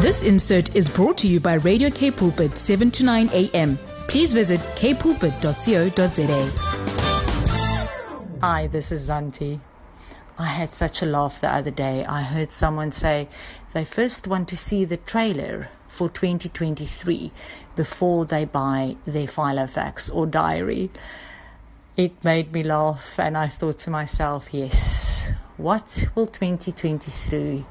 [0.00, 3.76] This insert is brought to you by Radio K Pulpit 7 to 9 a.m.
[4.06, 6.50] Please visit kpulpit.co.za.
[8.40, 9.58] Hi, this is Zantie.
[10.38, 12.04] I had such a laugh the other day.
[12.04, 13.28] I heard someone say
[13.72, 17.32] they first want to see the trailer for 2023
[17.74, 20.92] before they buy their Filofax or diary.
[21.96, 27.66] It made me laugh, and I thought to myself, yes, what will 2023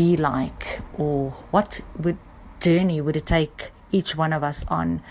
[0.00, 2.16] be like, or what would
[2.58, 5.02] journey would it take each one of us on?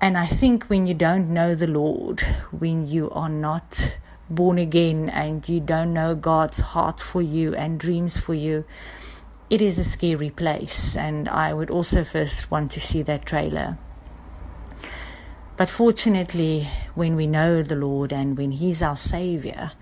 [0.00, 3.98] And I think when you don't know the Lord, when you are not
[4.30, 8.64] born again and you don't know God's heart for you and dreams for you,
[9.50, 10.96] it is a scary place.
[10.96, 13.76] And I would also first want to see that trailer.
[15.58, 19.72] But fortunately, when we know the Lord and when He's our Savior,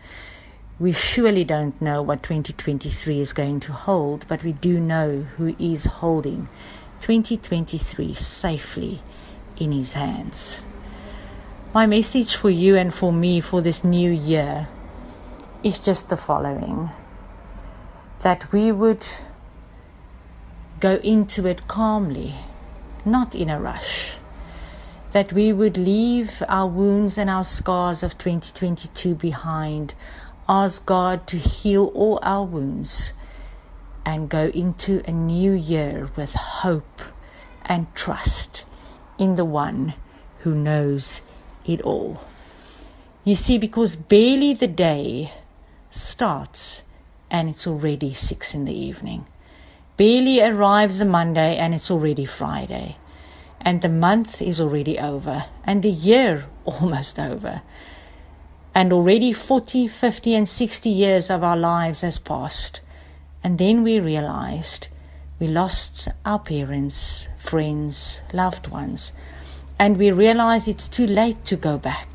[0.80, 5.56] we surely don't know what 2023 is going to hold, but we do know who
[5.58, 6.48] is holding
[7.00, 9.00] 2023 safely
[9.56, 10.62] in His hands.
[11.74, 14.68] My message for you and for me for this new year
[15.64, 16.90] is just the following
[18.20, 19.06] that we would
[20.78, 22.34] go into it calmly,
[23.04, 24.18] not in a rush
[25.12, 29.94] that we would leave our wounds and our scars of 2022 behind,
[30.48, 33.12] ask God to heal all our wounds,
[34.04, 37.02] and go into a new year with hope
[37.64, 38.64] and trust
[39.18, 39.94] in the one
[40.38, 41.20] who knows
[41.66, 42.22] it all.
[43.24, 45.32] You see, because barely the day
[45.90, 46.82] starts
[47.30, 49.26] and it's already six in the evening.
[49.98, 52.96] Barely arrives a Monday and it's already Friday
[53.60, 57.62] and the month is already over, and the year almost over.
[58.74, 62.80] And already 40, 50, and 60 years of our lives has passed.
[63.42, 64.88] And then we realized
[65.40, 69.12] we lost our parents, friends, loved ones,
[69.78, 72.08] and we realize it's too late to go back.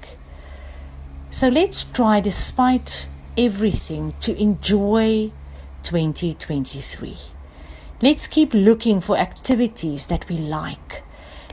[1.30, 3.08] So let's try, despite
[3.38, 5.32] everything, to enjoy
[5.84, 7.18] 2023.
[8.02, 11.04] Let's keep looking for activities that we like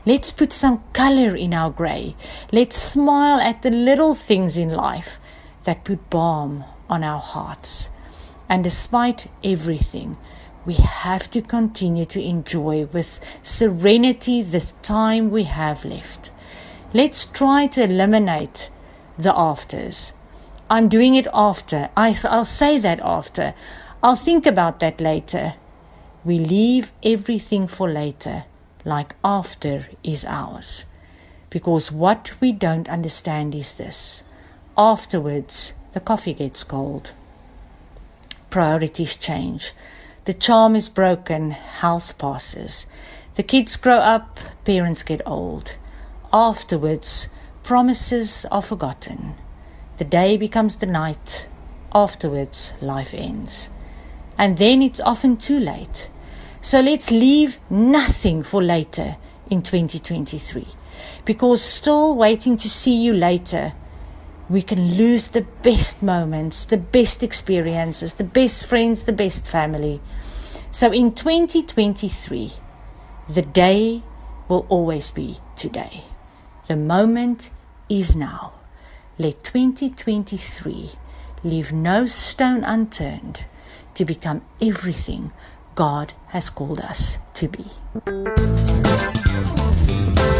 [0.03, 2.15] Let's put some color in our gray.
[2.51, 5.19] Let's smile at the little things in life
[5.65, 7.91] that put balm on our hearts.
[8.49, 10.17] And despite everything,
[10.65, 16.31] we have to continue to enjoy with serenity this time we have left.
[16.95, 18.71] Let's try to eliminate
[19.19, 20.13] the afters.
[20.67, 21.89] I'm doing it after.
[21.95, 23.53] I, will say that after.
[24.01, 25.53] I'll think about that later.
[26.25, 28.45] We leave everything for later
[28.85, 30.85] like after is ours.
[31.49, 34.23] Because what we don't understand is this
[34.77, 37.13] afterwards, the coffee gets cold.
[38.49, 39.73] Priorities change.
[40.25, 42.85] The charm is broken, health passes.
[43.35, 45.75] The kids grow up, parents get old.
[46.31, 47.27] Afterwards,
[47.63, 49.35] promises are forgotten.
[49.97, 51.47] The day becomes the night.
[51.93, 53.69] Afterwards, life ends.
[54.37, 56.09] And then it's often too late.
[56.63, 59.17] So let's leave nothing for later
[59.49, 60.67] in 2023
[61.25, 63.73] because still waiting to see you later,
[64.47, 70.01] we can lose the best moments, the best experiences, the best friends, the best family.
[70.69, 72.53] So in 2023,
[73.27, 74.03] the day
[74.47, 76.03] will always be today.
[76.67, 77.49] The moment
[77.89, 78.53] is now.
[79.17, 80.91] Let 2023
[81.43, 83.45] leave no stone unturned
[83.95, 85.31] to become everything
[85.75, 87.65] God has called us to be.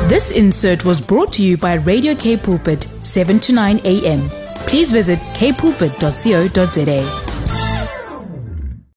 [0.07, 4.29] This insert was brought to you by Radio K Pulpit, 7 to 9 a.m.
[4.67, 7.20] Please visit kpulpit.co.za.